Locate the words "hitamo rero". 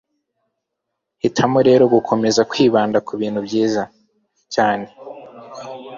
1.21-1.83